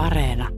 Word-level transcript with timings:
Areena. 0.00 0.48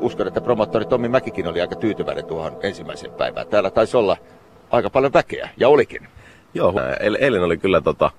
Uskon, 0.00 0.26
että 0.26 0.40
promottori 0.40 0.84
Tommi 0.84 1.08
Mäkikin 1.08 1.46
oli 1.46 1.60
aika 1.60 1.76
tyytyväinen 1.76 2.24
tuohon 2.24 2.56
ensimmäiseen 2.62 3.12
päivään. 3.12 3.46
Täällä 3.46 3.70
taisi 3.70 3.96
olla 3.96 4.16
aika 4.70 4.90
paljon 4.90 5.12
väkeä, 5.12 5.48
ja 5.56 5.68
olikin. 5.68 6.08
Joo, 6.54 6.74
eilen, 7.00 7.42
oli 7.42 7.56
kyllä 7.56 7.80
tota, 7.80 8.10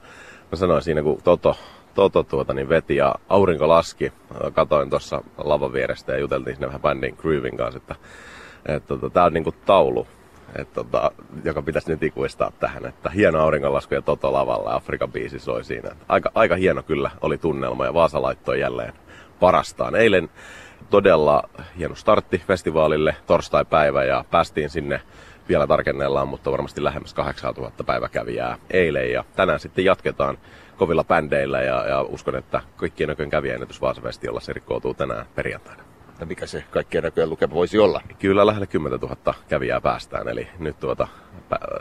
mä 0.51 0.55
sanoin 0.55 0.81
siinä 0.81 1.01
kun 1.01 1.21
Toto, 1.23 1.55
Toto 1.93 2.23
tuota, 2.23 2.53
niin 2.53 2.69
veti 2.69 2.95
ja 2.95 3.15
aurinko 3.29 3.67
laski. 3.67 4.13
Katoin 4.53 4.89
tuossa 4.89 5.21
lavan 5.37 5.73
vierestä 5.73 6.13
ja 6.13 6.19
juteltiin 6.19 6.55
sinne 6.55 6.67
vähän 6.67 6.81
bändin 6.81 7.15
Groovin 7.17 7.57
kanssa, 7.57 7.77
että, 7.77 7.95
että 8.65 8.87
tota, 8.87 9.09
tää 9.09 9.23
on 9.23 9.33
niinku 9.33 9.53
taulu, 9.65 10.07
et, 10.59 10.73
tota, 10.73 11.11
joka 11.43 11.61
pitäisi 11.61 11.91
nyt 11.91 12.03
ikuistaa 12.03 12.51
tähän, 12.59 12.85
että 12.85 13.09
hieno 13.09 13.39
auringonlasku 13.39 13.93
ja 13.93 14.01
Toto 14.01 14.33
lavalla 14.33 14.69
ja 14.69 14.75
Afrikan 14.75 15.11
biisi 15.11 15.39
soi 15.39 15.63
siinä. 15.63 15.89
Aika, 16.07 16.31
aika 16.35 16.55
hieno 16.55 16.83
kyllä 16.83 17.11
oli 17.21 17.37
tunnelma 17.37 17.85
ja 17.85 17.93
Vaasa 17.93 18.21
laittoi 18.21 18.59
jälleen 18.59 18.93
parastaan. 19.39 19.95
Eilen 19.95 20.29
todella 20.89 21.43
hieno 21.77 21.95
startti 21.95 22.41
festivaalille, 22.47 23.15
torstai-päivä 23.27 24.03
ja 24.03 24.25
päästiin 24.31 24.69
sinne 24.69 25.01
vielä 25.49 25.67
tarkennellaan, 25.67 26.27
mutta 26.27 26.51
varmasti 26.51 26.83
lähemmäs 26.83 27.13
8000 27.13 27.83
päiväkävijää 27.83 28.57
eilen 28.69 29.11
ja 29.11 29.23
tänään 29.35 29.59
sitten 29.59 29.85
jatketaan 29.85 30.37
kovilla 30.77 31.03
bändeillä 31.03 31.61
ja, 31.61 31.87
ja 31.87 32.01
uskon, 32.01 32.35
että 32.35 32.61
kaikkien 32.75 33.07
näköjen 33.07 33.29
kävijäennätys 33.29 33.81
Vaasafestiolla 33.81 34.39
se 34.39 34.53
rikkoutuu 34.53 34.93
tänään 34.93 35.25
perjantaina. 35.35 35.84
Ja 36.19 36.25
mikä 36.25 36.45
se 36.45 36.63
kaikkien 36.71 37.03
näköjen 37.03 37.29
lukema 37.29 37.53
voisi 37.53 37.79
olla? 37.79 38.01
Kyllä 38.19 38.45
lähelle 38.45 38.67
10 38.67 38.99
000 38.99 39.33
kävijää 39.49 39.81
päästään, 39.81 40.27
eli 40.27 40.47
nyt 40.59 40.79
tuota, 40.79 41.07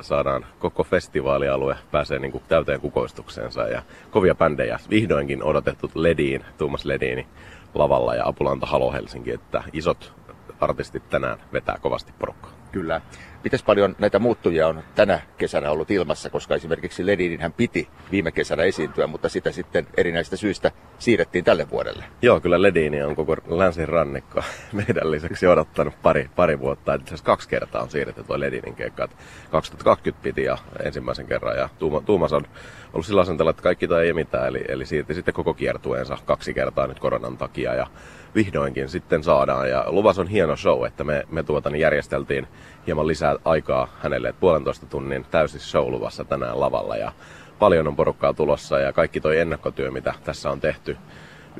saadaan 0.00 0.46
koko 0.58 0.84
festivaalialue 0.84 1.76
pääsee 1.90 2.18
niin 2.18 2.32
kuin 2.32 2.44
täyteen 2.48 2.80
kukoistukseensa 2.80 3.62
ja 3.62 3.82
kovia 4.10 4.34
bändejä. 4.34 4.78
Vihdoinkin 4.90 5.42
odotettu 5.42 5.90
Lediin, 5.94 6.44
Tuomas 6.58 6.84
Lediini 6.84 7.26
lavalla 7.74 8.14
ja 8.14 8.26
Apulanta 8.26 8.66
Halo 8.66 8.92
Helsinki, 8.92 9.30
että 9.30 9.62
isot 9.72 10.12
artistit 10.60 11.08
tänään 11.10 11.38
vetää 11.52 11.78
kovasti 11.80 12.12
porukkaa. 12.19 12.52
Kyllä. 12.72 13.00
Miten 13.45 13.61
paljon 13.67 13.97
näitä 13.98 14.19
muuttujia 14.19 14.69
on 14.69 14.83
tänä 14.95 15.20
kesänä 15.39 15.70
ollut 15.70 15.91
ilmassa, 15.91 16.31
koska 16.31 16.55
esimerkiksi 16.55 17.06
Ledinin 17.06 17.41
hän 17.41 17.53
piti 17.53 17.89
viime 18.12 18.33
kesänä 18.33 18.62
esiintyä, 18.62 19.06
mutta 19.06 19.28
sitä 19.28 19.53
sitten 19.53 19.87
erinäistä 19.97 20.37
syistä 20.37 20.70
siirrettiin 20.98 21.45
tälle 21.45 21.70
vuodelle. 21.70 22.05
Joo, 22.22 22.41
kyllä 22.41 22.62
Ledini 22.62 23.03
on 23.03 23.17
koko 23.17 23.37
länsirannikko 23.47 24.42
meidän 24.72 25.11
lisäksi 25.11 25.47
odottanut 25.47 25.95
pari, 26.03 26.31
pari 26.37 26.61
vuotta. 26.61 26.95
Itse 26.95 27.09
asiassa 27.09 27.25
kaksi 27.25 27.48
kertaa 27.48 27.83
on 27.83 27.91
siirretty 27.91 28.25
tuo 28.25 28.41
Ledinin 28.41 28.75
keikka. 28.75 29.09
2020 29.50 30.22
piti 30.22 30.45
ja 30.45 30.59
ensimmäisen 30.84 31.27
kerran 31.27 31.56
ja 31.56 31.69
Tuuma, 31.78 32.00
Tuumas 32.00 32.33
on 32.33 32.45
ollut 32.92 33.06
sillä 33.06 33.20
asenteella, 33.20 33.50
että 33.50 33.62
kaikki 33.62 33.89
tai 33.89 34.06
ei 34.06 34.12
mitään, 34.12 34.48
eli, 34.48 34.65
eli 34.69 34.87
siirti 34.87 35.15
sitten 35.15 35.34
koko 35.34 35.55
kiertueensa 35.55 36.19
kaksi 36.25 36.55
kertaa 36.55 36.87
nyt 36.87 36.98
koronan 36.98 37.37
takia 37.37 37.75
ja 37.75 37.87
vihdoinkin 38.34 38.89
sitten 38.89 39.22
saadaan. 39.22 39.70
Ja 39.70 39.84
luvas 39.87 40.19
on 40.19 40.28
hieno 40.28 40.56
show, 40.56 40.87
että 40.87 41.05
me, 41.05 41.25
me 41.31 41.42
tuota, 41.42 41.70
niin 41.70 41.81
järjesteltiin 41.81 42.47
hieman 42.87 43.06
lisää 43.06 43.33
aikaa 43.44 43.88
hänelle, 44.02 44.28
että 44.28 44.40
puolentoista 44.40 44.86
tunnin 44.86 45.27
täysin 45.30 45.60
show 45.60 45.90
luvassa 45.90 46.24
tänään 46.24 46.60
lavalla 46.60 46.96
ja 46.96 47.12
paljon 47.58 47.88
on 47.88 47.96
porukkaa 47.96 48.34
tulossa 48.34 48.78
ja 48.78 48.92
kaikki 48.92 49.20
toi 49.20 49.38
ennakkotyö, 49.38 49.91
mitä 49.91 50.14
tässä 50.24 50.50
on 50.50 50.60
tehty 50.60 50.96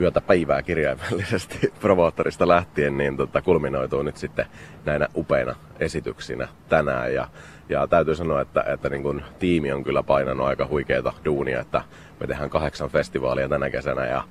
yötä 0.01 0.21
päivää 0.21 0.63
kirjaimellisesti 0.63 1.59
promoottorista 1.81 2.49
lähtien, 2.49 2.97
niin 2.97 3.17
tota, 3.17 3.43
kulminoituu 3.43 4.03
nyt 4.03 4.17
sitten 4.17 4.47
näinä 4.85 5.09
upeina 5.17 5.55
esityksinä 5.81 6.49
tänään. 6.69 7.15
Ja, 7.15 7.29
ja 7.69 7.87
täytyy 7.87 8.15
sanoa, 8.15 8.41
että, 8.41 8.65
että 8.67 8.91
niin 8.91 9.03
kun 9.03 9.23
tiimi 9.39 9.73
on 9.73 9.85
kyllä 9.85 10.03
painanut 10.03 10.47
aika 10.47 10.67
huikeita 10.67 11.13
duunia, 11.25 11.61
että 11.61 11.83
me 12.21 12.27
tehdään 12.27 12.51
kahdeksan 12.51 12.91
festivaalia 12.91 13.49
tänä 13.49 13.71
kesänä 13.71 14.07
ja 14.07 14.25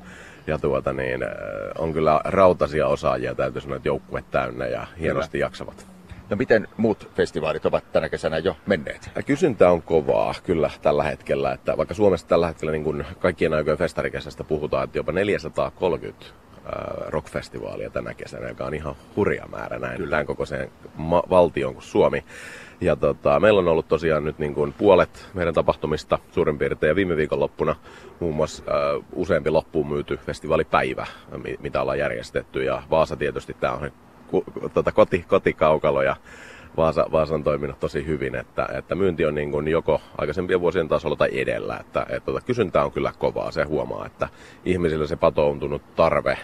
ja 0.47 0.57
tuota 0.57 0.93
niin, 0.93 1.21
on 1.77 1.93
kyllä 1.93 2.21
rautaisia 2.23 2.87
osaajia, 2.87 3.35
täytyy 3.35 3.61
sanoa, 3.61 3.77
että 3.77 3.89
joukkue 3.89 4.23
täynnä 4.31 4.65
ja 4.65 4.87
hienosti 4.99 5.37
kyllä. 5.37 5.45
jaksavat. 5.45 5.92
No 6.29 6.35
miten 6.35 6.67
muut 6.77 7.09
festivaalit 7.15 7.65
ovat 7.65 7.91
tänä 7.91 8.09
kesänä 8.09 8.37
jo 8.37 8.57
menneet? 8.65 9.09
Kysyntä 9.25 9.71
on 9.71 9.81
kovaa 9.81 10.35
kyllä 10.43 10.71
tällä 10.81 11.03
hetkellä, 11.03 11.51
että 11.51 11.77
vaikka 11.77 11.93
Suomessa 11.93 12.27
tällä 12.27 12.47
hetkellä 12.47 12.71
niin 12.71 12.83
kuin 12.83 13.05
kaikkien 13.19 13.53
aikojen 13.53 13.77
festarikesästä 13.77 14.43
puhutaan, 14.43 14.83
että 14.83 14.97
jopa 14.97 15.11
430 15.11 16.25
rockfestivaalia 17.07 17.89
tänä 17.89 18.13
kesänä, 18.13 18.47
joka 18.47 18.65
on 18.65 18.73
ihan 18.73 18.95
hurja 19.15 19.45
määrä 19.47 19.79
näin 19.79 19.97
Kyllä. 19.97 20.25
kokoiseen 20.25 20.71
ma- 20.95 21.23
valtion 21.29 21.73
kuin 21.73 21.83
Suomi. 21.83 22.23
Ja 22.81 22.95
tota, 22.95 23.39
meillä 23.39 23.59
on 23.59 23.67
ollut 23.67 23.87
tosiaan 23.87 24.23
nyt 24.23 24.39
niin 24.39 24.53
kuin 24.53 24.73
puolet 24.73 25.29
meidän 25.33 25.53
tapahtumista 25.53 26.19
suurin 26.31 26.57
piirtein 26.57 26.89
ja 26.89 26.95
viime 26.95 27.15
viikonloppuna 27.15 27.75
muun 28.19 28.35
muassa 28.35 28.63
äh, 28.67 29.03
useampi 29.13 29.49
loppuun 29.49 29.87
myyty 29.87 30.17
festivaalipäivä, 30.17 31.07
mitä 31.59 31.81
ollaan 31.81 31.99
järjestetty. 31.99 32.63
Ja 32.63 32.83
Vaasa 32.89 33.15
tietysti 33.15 33.53
tämä 33.59 33.73
on 33.73 33.91
ku, 34.33 34.43
tota, 34.73 34.91
koti, 34.91 35.25
kotikaukalo 35.27 36.01
ja 36.01 36.15
Vaasa, 36.77 37.05
Vaasa 37.11 37.35
on 37.35 37.43
toiminut 37.43 37.79
tosi 37.79 38.05
hyvin, 38.05 38.35
että, 38.35 38.67
että 38.77 38.95
myynti 38.95 39.25
on 39.25 39.35
niin 39.35 39.51
kuin 39.51 39.67
joko 39.67 40.01
aikaisempien 40.17 40.61
vuosien 40.61 40.87
tasolla 40.87 41.15
tai 41.15 41.29
edellä. 41.39 41.77
Että, 41.79 42.01
että 42.01 42.25
tota, 42.25 42.41
kysyntä 42.41 42.83
on 42.83 42.91
kyllä 42.91 43.13
kovaa, 43.19 43.51
se 43.51 43.63
huomaa, 43.63 44.05
että 44.05 44.29
ihmisillä 44.65 45.07
se 45.07 45.15
patoutunut 45.15 45.95
tarve 45.95 46.37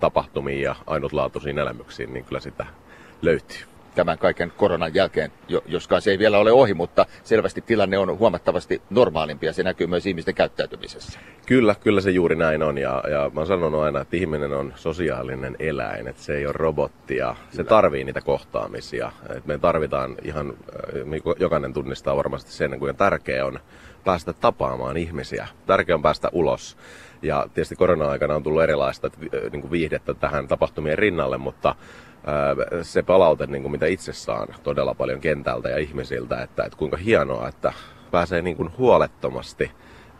tapahtumiin 0.00 0.62
ja 0.62 0.74
ainutlaatuisiin 0.86 1.58
elämyksiin, 1.58 2.12
niin 2.12 2.24
kyllä 2.24 2.40
sitä 2.40 2.66
löytyy 3.22 3.71
tämän 3.94 4.18
kaiken 4.18 4.52
koronan 4.56 4.94
jälkeen, 4.94 5.32
joskaan 5.66 6.02
se 6.02 6.10
ei 6.10 6.18
vielä 6.18 6.38
ole 6.38 6.52
ohi, 6.52 6.74
mutta 6.74 7.06
selvästi 7.22 7.60
tilanne 7.60 7.98
on 7.98 8.18
huomattavasti 8.18 8.82
normaalimpi 8.90 9.46
ja 9.46 9.52
se 9.52 9.62
näkyy 9.62 9.86
myös 9.86 10.06
ihmisten 10.06 10.34
käyttäytymisessä. 10.34 11.18
Kyllä, 11.46 11.74
kyllä 11.80 12.00
se 12.00 12.10
juuri 12.10 12.36
näin 12.36 12.62
on 12.62 12.78
ja, 12.78 13.02
ja 13.10 13.30
mä 13.34 13.44
sanon 13.44 13.84
aina, 13.84 14.00
että 14.00 14.16
ihminen 14.16 14.52
on 14.52 14.72
sosiaalinen 14.76 15.56
eläin, 15.58 16.08
että 16.08 16.22
se 16.22 16.36
ei 16.36 16.46
ole 16.46 16.54
robotti 16.56 17.16
ja 17.16 17.34
kyllä. 17.34 17.50
se 17.50 17.64
tarvii 17.64 18.04
niitä 18.04 18.20
kohtaamisia. 18.20 19.12
Et 19.36 19.46
me 19.46 19.58
tarvitaan 19.58 20.16
ihan, 20.24 20.48
äh, 20.48 21.34
jokainen 21.38 21.72
tunnistaa 21.72 22.16
varmasti 22.16 22.52
sen, 22.52 22.78
kuinka 22.78 22.94
tärkeä 22.94 23.46
on 23.46 23.58
päästä 24.04 24.32
tapaamaan 24.32 24.96
ihmisiä. 24.96 25.48
Tärkeää 25.66 25.96
on 25.96 26.02
päästä 26.02 26.28
ulos. 26.32 26.76
Ja 27.22 27.46
tietysti 27.54 27.76
korona-aikana 27.76 28.34
on 28.34 28.42
tullut 28.42 28.62
erilaista 28.62 29.10
niin 29.52 29.70
viihdettä 29.70 30.14
tähän 30.14 30.48
tapahtumien 30.48 30.98
rinnalle, 30.98 31.38
mutta 31.38 31.74
se 32.82 33.02
palaute, 33.02 33.46
niin 33.46 33.62
kuin 33.62 33.72
mitä 33.72 33.86
itse 33.86 34.12
saan 34.12 34.48
todella 34.62 34.94
paljon 34.94 35.20
kentältä 35.20 35.68
ja 35.68 35.78
ihmisiltä, 35.78 36.42
että, 36.42 36.64
että 36.64 36.78
kuinka 36.78 36.96
hienoa, 36.96 37.48
että 37.48 37.72
pääsee 38.10 38.42
niin 38.42 38.56
kuin 38.56 38.70
huolettomasti 38.78 39.70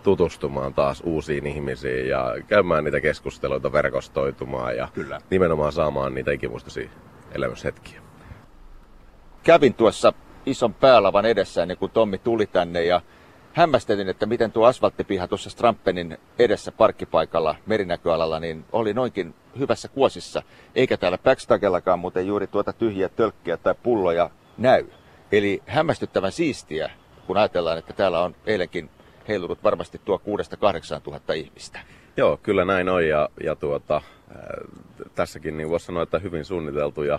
tutustumaan 0.03 0.75
taas 0.75 1.03
uusiin 1.04 1.47
ihmisiin 1.47 2.09
ja 2.09 2.34
käymään 2.47 2.84
niitä 2.84 3.00
keskusteluita, 3.00 3.72
verkostoitumaan 3.72 4.76
ja 4.76 4.88
Kyllä. 4.94 5.21
nimenomaan 5.31 5.72
saamaan 5.72 6.15
niitä 6.15 6.31
ikimuistoisia 6.31 6.88
elämyshetkiä. 7.32 8.00
Kävin 9.42 9.75
tuossa 9.75 10.12
ison 10.47 10.75
päälavan 10.75 11.26
edessä 11.26 11.62
ennen 11.62 11.76
kuin 11.76 11.92
Tommi 11.92 12.19
tuli 12.19 12.47
tänne 12.47 12.84
ja 12.84 13.00
hämmästelin, 13.52 14.08
että 14.08 14.26
miten 14.26 14.52
tuo 14.52 14.66
asfalttipiha 14.66 15.28
tuossa 15.28 15.50
Strampenin 15.50 16.18
edessä 16.38 16.72
parkkipaikalla 16.72 17.54
merinäköalalla 17.66 18.40
niin 18.40 18.64
oli 18.72 18.94
noinkin 18.94 19.34
hyvässä 19.58 19.88
kuosissa, 19.88 20.42
eikä 20.74 20.96
täällä 20.96 21.18
backstagellakaan 21.18 21.98
muuten 21.98 22.26
juuri 22.26 22.46
tuota 22.46 22.72
tyhjiä 22.72 23.08
tölkkiä 23.08 23.56
tai 23.56 23.74
pulloja 23.82 24.30
näy. 24.58 24.86
Eli 25.32 25.62
hämmästyttävän 25.66 26.32
siistiä, 26.32 26.91
kun 27.26 27.36
ajatellaan, 27.36 27.78
että 27.78 27.92
täällä 27.92 28.20
on 28.20 28.34
eilenkin 28.46 28.91
heilunut 29.28 29.64
varmasti 29.64 30.00
tuo 30.04 30.20
6-8 30.98 31.00
tuhatta 31.00 31.32
ihmistä. 31.32 31.80
Joo, 32.16 32.36
kyllä 32.36 32.64
näin 32.64 32.88
on 32.88 33.08
ja, 33.08 33.28
ja 33.44 33.56
tuota, 33.56 33.96
äh, 33.96 34.02
tässäkin 35.14 35.56
niin 35.56 35.70
voisi 35.70 35.86
sanoa, 35.86 36.02
että 36.02 36.18
hyvin 36.18 36.44
suunniteltu 36.44 37.02
ja 37.02 37.18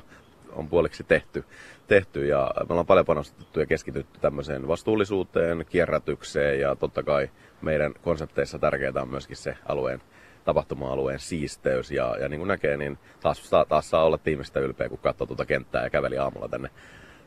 on 0.55 0.69
puoliksi 0.69 1.03
tehty, 1.03 1.43
tehty 1.87 2.25
ja 2.25 2.53
me 2.59 2.65
ollaan 2.69 2.85
paljon 2.85 3.05
panostettu 3.05 3.59
ja 3.59 3.65
keskitytty 3.65 4.19
tämmöiseen 4.19 4.67
vastuullisuuteen, 4.67 5.65
kierrätykseen 5.69 6.59
ja 6.59 6.75
totta 6.75 7.03
kai 7.03 7.29
meidän 7.61 7.93
konsepteissa 8.01 8.59
tärkeää 8.59 9.01
on 9.01 9.09
myöskin 9.09 9.37
se 9.37 9.57
alueen 9.65 10.01
tapahtuma-alueen 10.45 11.19
siisteys 11.19 11.91
ja, 11.91 12.15
ja 12.19 12.29
niin 12.29 12.39
kuin 12.39 12.47
näkee, 12.47 12.77
niin 12.77 12.97
taas, 13.21 13.51
taas 13.69 13.89
saa 13.89 14.05
olla 14.05 14.17
tiimistä 14.17 14.59
ylpeä, 14.59 14.89
kun 14.89 14.97
katsoo 14.97 15.27
tuota 15.27 15.45
kenttää 15.45 15.83
ja 15.83 15.89
käveli 15.89 16.17
aamulla 16.17 16.47
tänne 16.47 16.69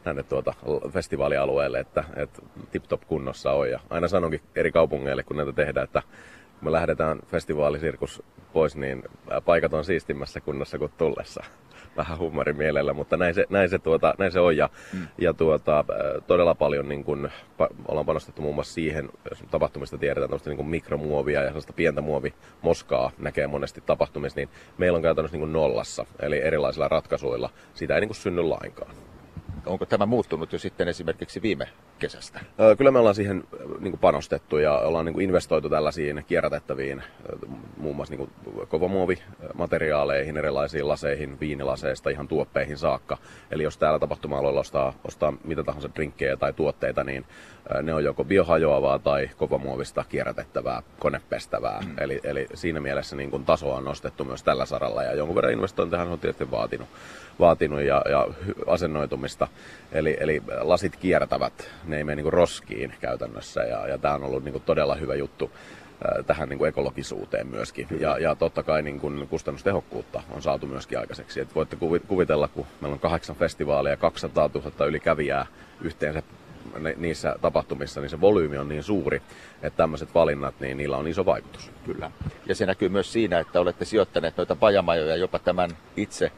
tänne 0.06 0.22
tuota 0.22 0.54
festivaalialueelle, 0.90 1.80
että, 1.80 2.04
että 2.16 2.42
tip-top 2.70 3.00
kunnossa 3.06 3.52
on. 3.52 3.70
Ja 3.70 3.80
aina 3.90 4.08
sanonkin 4.08 4.40
eri 4.56 4.72
kaupungeille, 4.72 5.22
kun 5.22 5.36
näitä 5.36 5.52
tehdään, 5.52 5.84
että 5.84 6.02
kun 6.58 6.64
me 6.68 6.72
lähdetään 6.72 7.18
festivaalisirkus 7.26 8.22
pois, 8.52 8.76
niin 8.76 9.02
paikat 9.44 9.74
on 9.74 9.84
siistimmässä 9.84 10.40
kunnossa 10.40 10.78
kuin 10.78 10.92
tullessa 10.98 11.44
vähän 11.96 12.18
huumorimielellä, 12.18 12.92
mutta 12.92 13.16
näin 13.16 13.34
se, 13.34 13.46
näin 13.50 13.68
se, 13.68 13.78
tuota, 13.78 14.14
näin 14.18 14.32
se 14.32 14.40
on. 14.40 14.56
Ja, 14.56 14.70
mm. 14.92 15.06
ja 15.18 15.34
tuota, 15.34 15.84
todella 16.26 16.54
paljon 16.54 16.88
niin 16.88 17.04
kun, 17.04 17.30
pa, 17.56 17.68
ollaan 17.88 18.06
panostettu 18.06 18.42
muun 18.42 18.54
muassa 18.54 18.74
siihen, 18.74 19.08
jos 19.30 19.44
tapahtumista 19.50 19.98
tiedetään 19.98 20.28
tämmöistä 20.28 20.50
niin 20.50 20.66
mikromuovia 20.66 21.40
ja 21.40 21.46
sellaista 21.46 21.72
pientä 21.72 22.00
muovimoskaa 22.00 23.10
näkee 23.18 23.46
monesti 23.46 23.80
tapahtumissa, 23.86 24.40
niin 24.40 24.48
meillä 24.78 24.96
on 24.96 25.02
käytännössä 25.02 25.36
niin 25.38 25.52
nollassa, 25.52 26.06
eli 26.20 26.42
erilaisilla 26.42 26.88
ratkaisuilla. 26.88 27.50
Sitä 27.74 27.94
ei 27.94 28.00
niin 28.00 28.14
synny 28.14 28.42
lainkaan. 28.42 28.96
Onko 29.66 29.86
tämä 29.86 30.06
muuttunut 30.06 30.52
jo 30.52 30.58
sitten 30.58 30.88
esimerkiksi 30.88 31.42
viime 31.42 31.68
kesästä? 31.98 32.40
Kyllä 32.78 32.90
me 32.90 32.98
ollaan 32.98 33.14
siihen 33.14 33.44
niin 33.80 33.92
kuin 33.92 34.00
panostettu 34.00 34.58
ja 34.58 34.78
ollaan 34.78 35.04
niin 35.04 35.14
kuin 35.14 35.24
investoitu 35.24 35.68
tällaisiin 35.68 36.24
kierrätettäviin 36.26 37.02
muun 37.76 37.96
muassa 37.96 38.14
niin 38.14 38.30
kovomuovimateriaaleihin, 38.68 40.36
erilaisiin 40.36 40.88
laseihin, 40.88 41.40
viinilaseista 41.40 42.10
ihan 42.10 42.28
tuoppeihin 42.28 42.78
saakka. 42.78 43.18
Eli 43.50 43.62
jos 43.62 43.78
täällä 43.78 43.98
tapahtuma-aloilla 43.98 44.60
ostaa, 44.60 44.92
ostaa 45.04 45.32
mitä 45.44 45.64
tahansa 45.64 45.90
drinkkejä 45.94 46.36
tai 46.36 46.52
tuotteita, 46.52 47.04
niin 47.04 47.24
ne 47.82 47.94
on 47.94 48.04
joko 48.04 48.24
biohajoavaa 48.24 48.98
tai 48.98 49.30
kovomuovista 49.36 50.04
kierrätettävää, 50.08 50.82
konepestävää. 50.98 51.80
Mm. 51.80 51.94
Eli, 51.98 52.20
eli 52.24 52.46
siinä 52.54 52.80
mielessä 52.80 53.16
niin 53.16 53.30
kuin 53.30 53.44
tasoa 53.44 53.76
on 53.76 53.84
nostettu 53.84 54.24
myös 54.24 54.42
tällä 54.42 54.66
saralla 54.66 55.02
ja 55.02 55.14
jonkun 55.14 55.36
verran 55.36 55.52
investointeja 55.52 56.02
on 56.02 56.18
tietysti 56.18 56.50
vaatinut, 56.50 56.88
vaatinut 57.40 57.80
ja, 57.80 58.02
ja 58.10 58.26
asennoitumista. 58.66 59.48
Eli, 59.92 60.16
eli 60.20 60.42
lasit 60.60 60.96
kiertävät, 60.96 61.70
ne 61.84 61.96
ei 61.96 62.04
mene 62.04 62.22
niin 62.22 62.32
roskiin 62.32 62.94
käytännössä 63.00 63.60
ja, 63.60 63.88
ja 63.88 63.98
tämä 63.98 64.14
on 64.14 64.24
ollut 64.24 64.44
niin 64.44 64.62
todella 64.66 64.94
hyvä 64.94 65.14
juttu 65.14 65.50
tähän 66.26 66.48
niin 66.48 66.58
kuin 66.58 66.68
ekologisuuteen 66.68 67.46
myöskin. 67.46 67.88
Ja, 68.00 68.18
ja 68.18 68.34
totta 68.34 68.62
kai 68.62 68.82
niin 68.82 69.00
kuin 69.00 69.28
kustannustehokkuutta 69.28 70.22
on 70.30 70.42
saatu 70.42 70.66
myöskin 70.66 70.98
aikaiseksi. 70.98 71.40
Et 71.40 71.54
voitte 71.54 71.76
kuvitella, 72.08 72.48
kun 72.48 72.66
meillä 72.80 72.94
on 72.94 73.00
kahdeksan 73.00 73.36
festivaalia 73.36 73.92
ja 73.92 73.96
200 73.96 74.50
000 74.54 74.86
yli 74.86 75.00
kävijää 75.00 75.46
yhteensä 75.80 76.22
niissä 76.96 77.36
tapahtumissa, 77.42 78.00
niin 78.00 78.10
se 78.10 78.20
volyymi 78.20 78.58
on 78.58 78.68
niin 78.68 78.82
suuri, 78.82 79.22
että 79.62 79.76
tämmöiset 79.76 80.14
valinnat, 80.14 80.54
niin 80.60 80.76
niillä 80.76 80.96
on 80.96 81.08
iso 81.08 81.26
vaikutus. 81.26 81.70
Kyllä. 81.84 82.10
Ja 82.46 82.54
se 82.54 82.66
näkyy 82.66 82.88
myös 82.88 83.12
siinä, 83.12 83.38
että 83.38 83.60
olette 83.60 83.84
sijoittaneet 83.84 84.36
noita 84.36 84.56
pajamajoja 84.56 85.16
jopa 85.16 85.38
tämän 85.38 85.70
itse 85.96 86.32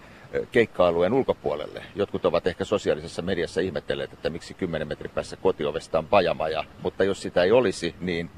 keikka-alueen 0.53 1.13
ulkopuolelle. 1.13 1.83
Jotkut 1.95 2.25
ovat 2.25 2.47
ehkä 2.47 2.65
sosiaalisessa 2.65 3.23
mediassa 3.23 3.61
ihmetelleet, 3.61 4.13
että 4.13 4.31
miksi 4.31 4.55
10 4.55 4.89
metrin 4.89 5.11
päässä 5.11 5.37
kotiovesta 5.37 5.99
on 5.99 6.07
pajamaja, 6.07 6.65
mutta 6.83 7.05
jos 7.05 7.23
sitä 7.23 7.43
ei 7.43 7.53
olisi, 7.53 7.95
niin 8.01 8.31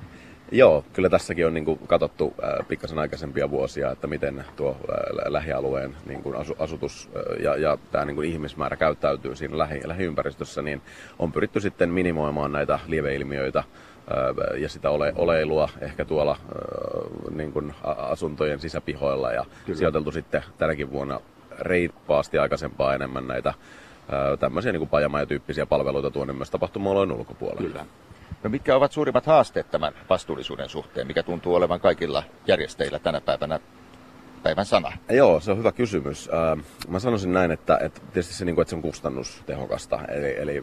Joo, 0.52 0.84
kyllä 0.92 1.08
tässäkin 1.08 1.46
on 1.46 1.54
niin 1.54 1.64
kuin 1.64 1.78
katsottu 1.86 2.34
äh, 2.44 2.68
pikkasen 2.68 2.98
aikaisempia 2.98 3.50
vuosia, 3.50 3.90
että 3.90 4.06
miten 4.06 4.44
tuo 4.56 4.70
äh, 4.70 5.32
lähialueen 5.32 5.96
niin 6.06 6.22
kuin 6.22 6.36
asu, 6.36 6.54
asutus 6.58 7.10
äh, 7.16 7.42
ja, 7.42 7.56
ja 7.56 7.78
tämä 7.90 8.04
niin 8.04 8.14
kuin 8.14 8.28
ihmismäärä 8.28 8.76
käyttäytyy 8.76 9.36
siinä 9.36 9.58
lähi, 9.58 9.80
lähiympäristössä, 9.84 10.62
niin 10.62 10.82
on 11.18 11.32
pyritty 11.32 11.60
sitten 11.60 11.90
minimoimaan 11.90 12.52
näitä 12.52 12.78
lieveilmiöitä 12.86 13.58
äh, 13.58 14.60
ja 14.60 14.68
sitä 14.68 14.90
ole, 14.90 15.12
oleilua 15.16 15.68
ehkä 15.80 16.04
tuolla 16.04 16.32
äh, 16.32 17.34
niin 17.34 17.52
kuin 17.52 17.74
asuntojen 17.84 18.60
sisäpihoilla 18.60 19.32
ja 19.32 19.44
Kyllä. 19.66 19.78
sijoiteltu 19.78 20.12
sitten 20.12 20.42
tänäkin 20.58 20.90
vuonna 20.92 21.20
reippaasti 21.58 22.38
aikaisempaa 22.38 22.94
enemmän 22.94 23.28
näitä 23.28 23.54
tämmöisiä 24.40 24.72
niin 24.72 24.88
pajamajatyyppisiä 24.88 25.66
palveluita 25.66 26.10
tuonne 26.10 26.32
myös 26.32 26.50
tapahtuma 26.50 26.90
ulkopuolelle. 26.90 27.68
Kyllä. 27.68 27.86
No 28.42 28.50
mitkä 28.50 28.76
ovat 28.76 28.92
suurimmat 28.92 29.26
haasteet 29.26 29.70
tämän 29.70 29.92
vastuullisuuden 30.10 30.68
suhteen, 30.68 31.06
mikä 31.06 31.22
tuntuu 31.22 31.54
olevan 31.54 31.80
kaikilla 31.80 32.22
järjestäjillä 32.46 32.98
tänä 32.98 33.20
päivänä 33.20 33.60
päivän 34.42 34.66
sana? 34.66 34.92
Joo, 35.10 35.40
se 35.40 35.50
on 35.50 35.58
hyvä 35.58 35.72
kysymys. 35.72 36.30
Mä 36.88 36.98
sanoisin 36.98 37.32
näin, 37.32 37.50
että, 37.50 37.78
että 37.82 38.00
tietysti 38.00 38.34
se, 38.34 38.44
niin 38.44 38.60
että 38.60 38.70
se 38.70 38.76
on 38.76 38.82
kustannustehokasta. 38.82 40.00
Eli, 40.08 40.36
eli 40.38 40.62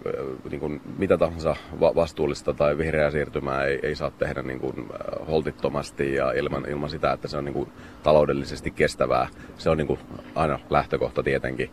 niin 0.50 0.60
kuin 0.60 0.82
mitä 0.98 1.18
tahansa 1.18 1.56
vastuullista 1.80 2.54
tai 2.54 2.78
vihreää 2.78 3.12
siirtymää 3.12 3.66
ei, 3.66 3.80
ei 3.84 3.96
saa 3.96 4.12
tehdä 4.12 4.44
niin 4.44 4.60
kuin 4.60 4.88
holtittomasti 5.28 6.14
ja 6.14 6.32
ilman, 6.32 6.70
ilman 6.70 6.90
sitä, 6.90 7.14
että 7.14 7.28
se 7.28 7.38
on 7.38 7.46
niin 7.46 7.54
kuin 7.54 7.72
taloudellisesti 8.04 8.72
kestävää. 8.72 9.28
Se 9.58 9.70
on 9.70 9.78
niin 9.78 9.88
kuin 9.88 10.00
aina 10.36 10.60
lähtökohta 10.70 11.24
tietenkin. 11.24 11.72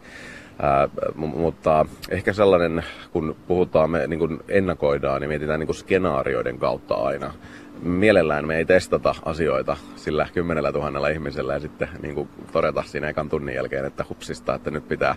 Mutta 1.14 1.86
ehkä 2.08 2.32
sellainen, 2.32 2.84
kun 3.12 3.36
puhutaan, 3.48 3.90
me 3.90 4.06
niin 4.06 4.18
kuin 4.18 4.40
ennakoidaan, 4.48 5.20
niin 5.20 5.28
mietitään 5.28 5.60
niin 5.60 5.66
kuin 5.66 5.76
skenaarioiden 5.76 6.58
kautta 6.58 6.94
aina. 6.94 7.34
Mielellään 7.82 8.46
me 8.46 8.56
ei 8.56 8.64
testata 8.64 9.14
asioita 9.24 9.76
sillä 9.96 10.26
kymmenellä 10.34 10.72
tuhannella 10.72 11.08
ihmisellä 11.08 11.54
ja 11.54 11.60
sitten 11.60 11.88
niin 12.02 12.14
kuin 12.14 12.28
todeta 12.52 12.82
siinä 12.82 13.08
ekan 13.08 13.28
tunnin 13.28 13.54
jälkeen, 13.54 13.84
että 13.84 14.04
hupsista, 14.08 14.54
että 14.54 14.70
nyt 14.70 14.88
pitää 14.88 15.14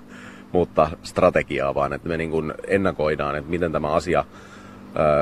muuttaa 0.52 0.92
strategiaa, 1.04 1.76
vaan 1.76 1.94
että 1.94 2.10
me 2.10 2.18
niin 2.18 2.32
kuin 2.32 2.54
ennakoidaan, 2.68 3.36
että 3.36 3.50
miten 3.50 3.72
tämä 3.72 3.88
asia 3.88 4.26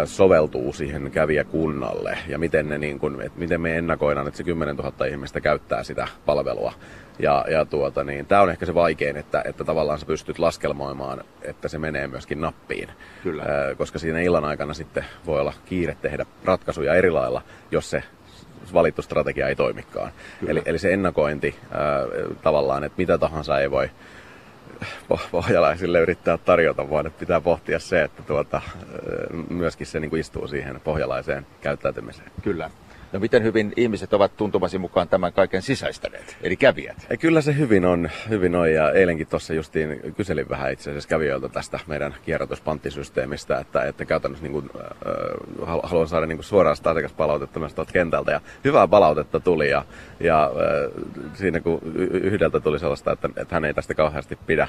soveltuu 0.05 0.73
siihen 0.73 1.11
kävijäkunnalle 1.11 2.17
ja 2.27 2.37
miten, 2.37 2.69
ne 2.69 2.77
niin 2.77 2.99
kuin, 2.99 3.21
että 3.21 3.39
miten 3.39 3.61
me 3.61 3.77
ennakoidaan, 3.77 4.27
että 4.27 4.37
se 4.37 4.43
10 4.43 4.75
000 4.75 5.05
ihmistä 5.05 5.41
käyttää 5.41 5.83
sitä 5.83 6.07
palvelua. 6.25 6.73
Ja, 7.19 7.45
ja 7.51 7.65
tuota, 7.65 8.03
niin, 8.03 8.25
tämä 8.25 8.41
on 8.41 8.49
ehkä 8.49 8.65
se 8.65 8.73
vaikein, 8.73 9.17
että, 9.17 9.41
että 9.45 9.63
tavallaan 9.63 9.99
sä 9.99 10.05
pystyt 10.05 10.39
laskelmoimaan, 10.39 11.23
että 11.41 11.67
se 11.67 11.79
menee 11.79 12.07
myöskin 12.07 12.41
nappiin. 12.41 12.89
Kyllä. 13.23 13.43
koska 13.77 13.99
siinä 13.99 14.19
illan 14.19 14.45
aikana 14.45 14.73
sitten 14.73 15.05
voi 15.25 15.41
olla 15.41 15.53
kiire 15.65 15.97
tehdä 16.01 16.25
ratkaisuja 16.45 16.93
eri 16.93 17.11
lailla, 17.11 17.41
jos 17.71 17.89
se 17.89 18.03
valittu 18.73 19.01
strategia 19.01 19.47
ei 19.47 19.55
toimikaan. 19.55 20.11
Eli, 20.47 20.61
eli 20.65 20.79
se 20.79 20.93
ennakointi 20.93 21.55
ää, 21.71 21.81
tavallaan, 22.43 22.83
että 22.83 22.97
mitä 22.97 23.17
tahansa 23.17 23.59
ei 23.59 23.71
voi 23.71 23.89
pohjalaisille 25.31 25.99
yrittää 25.99 26.37
tarjota, 26.37 26.89
vaan 26.89 27.07
että 27.07 27.19
pitää 27.19 27.41
pohtia 27.41 27.79
se, 27.79 28.01
että 28.01 28.23
tuota, 28.23 28.61
myöskin 29.49 29.87
se 29.87 29.99
niin 29.99 30.09
kuin 30.09 30.19
istuu 30.19 30.47
siihen 30.47 30.81
pohjalaiseen 30.81 31.47
käyttäytymiseen. 31.61 32.31
Kyllä. 32.43 32.69
No 33.15 33.19
miten 33.19 33.43
hyvin 33.43 33.73
ihmiset 33.75 34.13
ovat 34.13 34.37
tuntumasi 34.37 34.77
mukaan 34.77 35.07
tämän 35.07 35.33
kaiken 35.33 35.61
sisäistäneet, 35.61 36.37
eli 36.43 36.55
kävijät? 36.55 37.07
Ja 37.09 37.17
kyllä 37.17 37.41
se 37.41 37.57
hyvin 37.57 37.85
on, 37.85 38.09
hyvin 38.29 38.55
on 38.55 38.73
ja 38.73 38.91
eilenkin 38.91 39.27
tuossa 39.27 39.53
justiin 39.53 40.13
kyselin 40.17 40.49
vähän 40.49 40.71
itse 40.71 40.89
asiassa 40.89 41.09
kävijöiltä 41.09 41.49
tästä 41.49 41.79
meidän 41.87 42.15
kierrätyspanttisysteemistä, 42.25 43.59
että, 43.59 43.83
että 43.83 44.05
käytännössä 44.05 44.43
niin 44.43 44.51
kuin, 44.51 44.69
äh, 44.75 45.79
haluan 45.83 46.07
saada 46.07 46.25
niin 46.25 46.37
kuin 46.37 46.45
suoraan 46.45 46.75
sitä 46.75 46.89
asiakaspalautetta 46.89 47.59
myös 47.59 47.73
tuolta 47.73 47.93
kentältä 47.93 48.31
ja 48.31 48.41
hyvää 48.63 48.87
palautetta 48.87 49.39
tuli 49.39 49.69
ja, 49.69 49.85
ja 50.19 50.43
äh, 50.43 51.31
siinä 51.33 51.59
kun 51.59 51.79
yhdeltä 52.11 52.59
tuli 52.59 52.79
sellaista, 52.79 53.11
että, 53.11 53.29
että 53.37 53.55
hän 53.55 53.65
ei 53.65 53.73
tästä 53.73 53.93
kauheasti 53.93 54.37
pidä, 54.47 54.67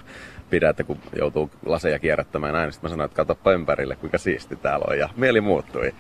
pidä 0.50 0.68
että 0.68 0.84
kun 0.84 0.98
joutuu 1.18 1.50
laseja 1.64 1.98
kierrättämään 1.98 2.52
näin, 2.52 2.66
niin 2.66 2.72
sitten 2.72 2.88
mä 2.88 2.92
sanoin, 2.92 3.06
että 3.06 3.16
katsoppa 3.16 3.52
ympärille, 3.52 3.96
kuinka 3.96 4.18
siisti 4.18 4.56
täällä 4.56 4.84
on 4.88 4.98
ja 4.98 5.08
mieli 5.16 5.40
muuttui. 5.40 5.94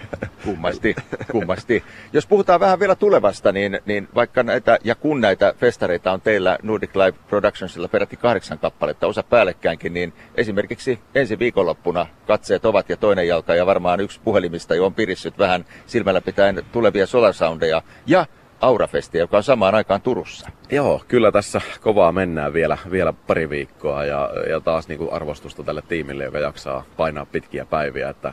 Kummasti, 0.44 0.96
kummasti. 1.32 1.84
Jos 2.12 2.26
puhutaan 2.36 2.60
vähän 2.60 2.80
vielä 2.80 2.94
tulevasta, 2.94 3.52
niin, 3.52 3.80
niin 3.86 4.08
vaikka 4.14 4.42
näitä, 4.42 4.78
ja 4.84 4.94
kun 4.94 5.20
näitä 5.20 5.54
festareita 5.58 6.12
on 6.12 6.20
teillä 6.20 6.58
Nordic 6.62 6.96
Live 6.96 7.18
Productionsilla 7.28 7.88
peräti 7.88 8.16
kahdeksan 8.16 8.58
kappaletta, 8.58 9.06
osa 9.06 9.22
päällekkäänkin, 9.22 9.94
niin 9.94 10.12
esimerkiksi 10.34 10.98
ensi 11.14 11.38
viikonloppuna 11.38 12.06
katseet 12.26 12.64
ovat 12.64 12.88
ja 12.88 12.96
toinen 12.96 13.28
jalka 13.28 13.54
ja 13.54 13.66
varmaan 13.66 14.00
yksi 14.00 14.20
puhelimista 14.24 14.74
jo 14.74 14.86
on 14.86 14.94
pirissyt 14.94 15.38
vähän 15.38 15.64
silmällä 15.86 16.20
pitäen 16.20 16.62
tulevia 16.72 17.06
Solar 17.06 17.32
Soundeja 17.32 17.82
ja 18.06 18.26
Aurafestia, 18.60 19.20
joka 19.20 19.36
on 19.36 19.42
samaan 19.42 19.74
aikaan 19.74 20.00
Turussa. 20.00 20.50
Joo, 20.70 21.02
kyllä 21.08 21.32
tässä 21.32 21.60
kovaa 21.80 22.12
mennään 22.12 22.52
vielä, 22.52 22.78
vielä 22.90 23.12
pari 23.12 23.50
viikkoa 23.50 24.04
ja, 24.04 24.30
ja 24.48 24.60
taas 24.60 24.88
niin 24.88 24.98
kuin 24.98 25.12
arvostusta 25.12 25.62
tälle 25.62 25.82
tiimille, 25.88 26.24
joka 26.24 26.38
jaksaa 26.38 26.84
painaa 26.96 27.26
pitkiä 27.26 27.66
päiviä, 27.66 28.08
että 28.08 28.32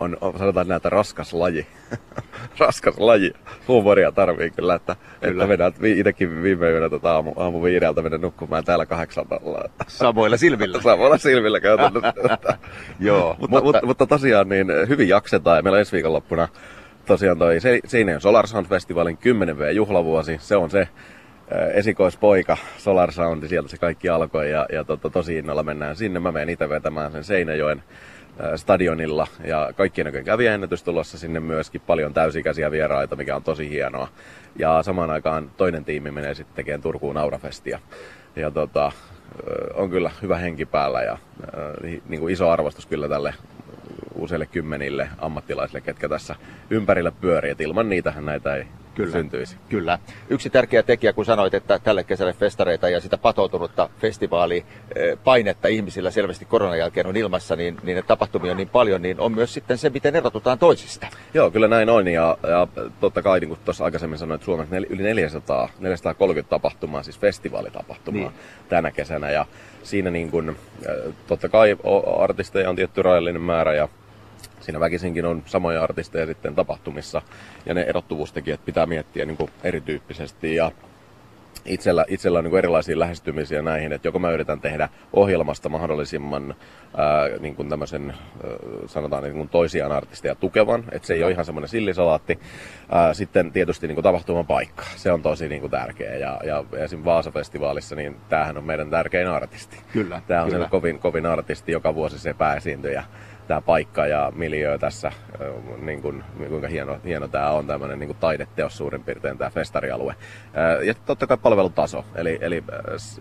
on, 0.00 0.16
on 0.20 0.38
sanotaan 0.38 0.68
näitä 0.68 0.90
raskas 0.90 1.32
laji. 1.32 1.66
raskas 2.58 2.98
laji. 2.98 3.32
Huumoria 3.68 4.12
tarvii 4.12 4.50
kyllä, 4.50 4.74
että, 4.74 4.96
kyllä. 5.20 5.32
että 5.32 5.46
mennään 5.46 5.72
itsekin 5.84 6.42
viime 6.42 6.70
yönä 6.70 6.88
tota 6.88 7.12
aamu, 7.12 7.32
aamu 7.36 7.62
viideltä 7.62 8.02
mennä 8.02 8.18
nukkumaan 8.18 8.64
täällä 8.64 8.86
kahdeksalta. 8.86 9.40
Samoilla 9.86 10.36
silmillä. 10.36 10.82
Samoilla 10.90 11.18
silmillä 11.18 11.60
käytännössä. 11.60 12.12
Joo, 13.00 13.36
mutta, 13.38 13.60
mutta, 13.60 13.86
mutta, 13.86 14.06
tosiaan 14.06 14.48
niin 14.48 14.66
hyvin 14.88 15.08
jaksetaan 15.08 15.56
ja 15.56 15.62
meillä 15.62 15.78
ensi 15.78 15.92
viikonloppuna 15.92 16.48
tosiaan 17.06 17.38
toi 17.38 17.58
Seinäjoen 17.84 18.20
Solar 18.20 18.46
Sound 18.46 18.66
Festivalin 18.66 19.18
10V 19.18 19.70
juhlavuosi. 19.72 20.36
Se 20.40 20.56
on 20.56 20.70
se 20.70 20.88
esikoispoika 21.74 22.56
Solar 22.78 23.12
Sound, 23.12 23.48
sieltä 23.48 23.68
se 23.68 23.76
kaikki 23.76 24.08
alkoi 24.08 24.50
ja, 24.50 24.66
ja 24.72 24.84
to, 24.84 24.96
tosi 24.96 25.38
innolla 25.38 25.62
mennään 25.62 25.96
sinne. 25.96 26.20
Mä 26.20 26.32
menen 26.32 26.48
itse 26.48 26.68
vetämään 26.68 27.12
sen 27.12 27.24
Seinäjoen 27.24 27.82
stadionilla 28.56 29.26
ja 29.44 29.70
kaikkien 29.76 30.04
näköinen 30.04 30.24
kävijäennätys 30.24 30.82
tulossa 30.82 31.18
sinne 31.18 31.40
myöskin 31.40 31.80
paljon 31.80 32.14
täysikäisiä 32.14 32.70
vieraita, 32.70 33.16
mikä 33.16 33.36
on 33.36 33.42
tosi 33.42 33.70
hienoa. 33.70 34.08
Ja 34.58 34.82
samaan 34.82 35.10
aikaan 35.10 35.50
toinen 35.56 35.84
tiimi 35.84 36.10
menee 36.10 36.34
sitten 36.34 36.56
tekemään 36.56 36.82
Turkuun 36.82 37.16
Aurafestia. 37.16 37.78
Ja 38.36 38.50
tota, 38.50 38.92
on 39.74 39.90
kyllä 39.90 40.10
hyvä 40.22 40.36
henki 40.36 40.66
päällä 40.66 41.02
ja 41.02 41.18
niin 42.08 42.20
kuin 42.20 42.32
iso 42.32 42.50
arvostus 42.50 42.86
kyllä 42.86 43.08
tälle 43.08 43.34
useille 44.14 44.46
kymmenille 44.46 45.08
ammattilaisille, 45.18 45.80
ketkä 45.80 46.08
tässä 46.08 46.36
ympärillä 46.70 47.12
pyörii. 47.12 47.50
Et 47.50 47.60
ilman 47.60 47.88
niitähän 47.88 48.26
näitä 48.26 48.54
ei 48.54 48.66
Kyllä. 48.94 49.12
syntyisi. 49.12 49.56
Kyllä. 49.68 49.98
Yksi 50.28 50.50
tärkeä 50.50 50.82
tekijä, 50.82 51.12
kun 51.12 51.24
sanoit, 51.24 51.54
että 51.54 51.78
tälle 51.78 52.04
kesälle 52.04 52.32
festareita 52.32 52.88
ja 52.88 53.00
sitä 53.00 53.18
patoutunutta 53.18 53.88
festivaalipainetta 54.00 55.68
ihmisillä 55.68 56.10
selvästi 56.10 56.44
koronan 56.44 56.78
jälkeen 56.78 57.06
on 57.06 57.16
ilmassa, 57.16 57.56
niin, 57.56 57.76
niin 57.82 58.04
tapahtumia 58.06 58.50
on 58.50 58.56
niin 58.56 58.68
paljon, 58.68 59.02
niin 59.02 59.20
on 59.20 59.32
myös 59.32 59.54
sitten 59.54 59.78
se, 59.78 59.90
miten 59.90 60.16
erotutaan 60.16 60.58
toisista. 60.58 61.06
Joo, 61.34 61.50
kyllä 61.50 61.68
näin 61.68 61.90
on. 61.90 62.08
Ja, 62.08 62.38
ja 62.42 62.66
totta 63.00 63.22
kai, 63.22 63.40
niin 63.40 63.48
kuin 63.48 63.60
tuossa 63.64 63.84
aikaisemmin 63.84 64.18
sanoin, 64.18 64.34
että 64.34 64.44
Suomessa 64.44 64.76
yli 64.76 65.02
400, 65.02 65.68
430 65.78 66.50
tapahtumaa, 66.50 67.02
siis 67.02 67.18
festivaalitapahtumaa 67.18 68.30
niin. 68.30 68.40
tänä 68.68 68.90
kesänä. 68.90 69.30
Ja 69.30 69.46
siinä 69.82 70.10
niin 70.10 70.30
kuin, 70.30 70.56
totta 71.26 71.48
kai 71.48 71.76
artisteja 72.18 72.70
on 72.70 72.76
tietty 72.76 73.02
rajallinen 73.02 73.42
määrä 73.42 73.74
ja 73.74 73.88
siinä 74.60 74.80
väkisinkin 74.80 75.24
on 75.24 75.42
samoja 75.46 75.82
artisteja 75.82 76.26
sitten 76.26 76.54
tapahtumissa 76.54 77.22
ja 77.66 77.74
ne 77.74 77.82
erottuvuustekijät 77.82 78.64
pitää 78.64 78.86
miettiä 78.86 79.24
niin 79.24 79.36
kuin 79.36 79.50
erityyppisesti 79.64 80.54
ja 80.54 80.72
itsellä, 81.64 82.04
itsellä 82.08 82.38
on 82.38 82.44
niin 82.44 82.58
erilaisia 82.58 82.98
lähestymisiä 82.98 83.62
näihin, 83.62 83.92
että 83.92 84.08
joko 84.08 84.18
mä 84.18 84.30
yritän 84.30 84.60
tehdä 84.60 84.88
ohjelmasta 85.12 85.68
mahdollisimman 85.68 86.54
ää, 86.96 87.28
niin 87.40 87.56
kuin 87.56 87.68
tämmöisen, 87.68 88.10
ää, 88.10 88.50
sanotaan 88.86 89.22
niin 89.22 89.36
kuin 89.36 89.48
toisiaan 89.48 89.92
artisteja 89.92 90.34
tukevan, 90.34 90.84
että 90.92 91.06
se 91.06 91.14
ei 91.14 91.24
ole 91.24 91.32
ihan 91.32 91.44
semmoinen 91.44 91.68
sillisalaatti. 91.68 92.38
Ää, 92.90 93.14
sitten 93.14 93.52
tietysti 93.52 93.86
niin 93.86 93.94
kuin 93.96 94.02
tapahtuman 94.02 94.46
paikka, 94.46 94.84
se 94.96 95.12
on 95.12 95.22
tosi 95.22 95.48
niin 95.48 95.60
kuin 95.60 95.70
tärkeä 95.70 96.16
ja, 96.16 96.40
ja 96.44 96.58
esimerkiksi 96.58 97.04
Vaasa-festivaalissa, 97.04 97.96
niin 97.96 98.16
tämähän 98.28 98.58
on 98.58 98.64
meidän 98.64 98.90
tärkein 98.90 99.28
artisti. 99.28 99.76
Kyllä. 99.92 100.22
Tämä 100.26 100.42
on 100.42 100.50
kyllä. 100.50 100.64
se 100.64 100.70
kovin, 100.70 100.98
kovin 100.98 101.26
artisti, 101.26 101.72
joka 101.72 101.94
vuosi 101.94 102.18
se 102.18 102.34
pääesiintyjä 102.34 103.04
tämä 103.50 103.60
paikka 103.60 104.06
ja 104.06 104.32
miljöö 104.34 104.78
tässä, 104.78 105.12
niin 105.82 106.02
kuin, 106.02 106.24
kuinka 106.48 106.68
hieno, 106.68 106.98
hieno 107.04 107.28
tämä 107.28 107.50
on, 107.50 107.66
tämmöinen 107.66 107.98
niin 107.98 108.08
kuin 108.08 108.16
taideteos 108.20 108.76
suurin 108.76 109.04
piirtein 109.04 109.38
tämä 109.38 109.50
festarialue. 109.50 110.14
Ja 110.82 110.94
totta 110.94 111.26
kai 111.26 111.36
palvelutaso, 111.36 112.04
eli, 112.14 112.38
eli 112.40 112.64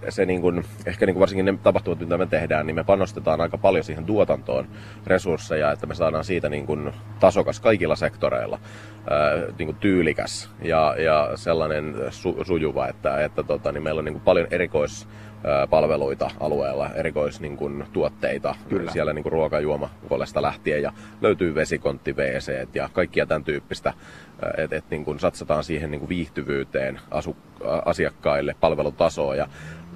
se 0.09 0.25
niin 0.25 0.41
kuin, 0.41 0.65
ehkä 0.85 1.05
niin 1.05 1.13
kuin 1.13 1.19
varsinkin 1.19 1.45
ne 1.45 1.57
tapahtumat, 1.63 1.99
mitä 1.99 2.17
me 2.17 2.25
tehdään, 2.25 2.67
niin 2.67 2.75
me 2.75 2.83
panostetaan 2.83 3.41
aika 3.41 3.57
paljon 3.57 3.83
siihen 3.83 4.05
tuotantoon 4.05 4.67
resursseja, 5.07 5.71
että 5.71 5.87
me 5.87 5.95
saadaan 5.95 6.23
siitä 6.23 6.49
niin 6.49 6.65
kuin 6.65 6.93
tasokas 7.19 7.59
kaikilla 7.59 7.95
sektoreilla, 7.95 8.59
niin 9.57 9.67
kuin 9.67 9.77
tyylikäs 9.77 10.49
ja, 10.61 10.95
ja 10.97 11.31
sellainen 11.35 11.95
su, 12.09 12.37
sujuva, 12.43 12.87
että, 12.87 13.25
että 13.25 13.43
tota, 13.43 13.71
niin 13.71 13.83
meillä 13.83 13.99
on 13.99 14.05
niin 14.05 14.13
kuin 14.13 14.23
paljon 14.23 14.47
erikois 14.51 15.07
palveluita 15.69 16.29
alueella, 16.39 16.89
erikois 16.95 17.41
niin 17.41 17.57
kuin, 17.57 17.85
tuotteita 17.93 18.55
Kyllä. 18.69 18.91
siellä 18.91 19.13
niin 19.13 19.23
kuin 19.23 19.33
ruokajuoma 20.19 20.47
lähtien 20.47 20.81
ja 20.81 20.93
löytyy 21.21 21.55
vesikontti, 21.55 22.13
WC 22.13 22.67
ja 22.73 22.89
kaikkia 22.93 23.25
tämän 23.25 23.43
tyyppistä, 23.43 23.93
että 24.57 24.75
et, 24.75 24.89
niin 24.89 25.05
kuin 25.05 25.19
satsataan 25.19 25.63
siihen 25.63 25.91
niin 25.91 25.99
kuin 25.99 26.09
viihtyvyyteen 26.09 26.99
asu, 27.11 27.35
asiakkaille, 27.85 28.55
palvelutasoon 28.59 29.37
ja 29.37 29.47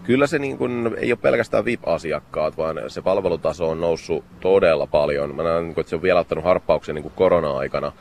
Kyllä 0.04 0.28
se 0.28 0.40
niin 0.40 0.58
kuin, 0.58 0.96
ei 0.98 1.12
ole 1.12 1.20
pelkästään 1.22 1.66
VIP-asiakkaat, 1.66 2.58
vaan 2.58 2.82
se 2.88 3.02
palvelutaso 3.02 3.70
on 3.70 3.82
noussut 3.82 4.24
todella 4.40 4.88
paljon. 4.88 5.36
Mä 5.36 5.44
näen, 5.44 5.70
että 5.70 5.90
se 5.90 5.96
on 5.96 6.02
vielä 6.02 6.20
ottanut 6.20 6.44
harppauksen 6.44 6.96
niin 6.96 7.12
korona-aikana, 7.16 7.92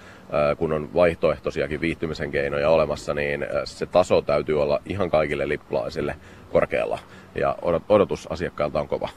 kun 0.59 0.73
on 0.73 0.95
vaihtoehtoisiakin 0.95 1.81
viihtymisen 1.81 2.31
keinoja 2.31 2.71
olemassa, 2.71 3.15
niin 3.15 3.47
se 3.65 3.87
taso 3.87 4.23
täytyy 4.23 4.63
olla 4.63 4.81
ihan 4.87 5.11
kaikille 5.11 5.49
lippulaisille 5.49 6.17
korkealla 6.53 6.99
ja 7.35 7.57
odotus 7.89 8.27
asiakkailta 8.31 8.81
on 8.81 8.89
kova. 8.89 9.09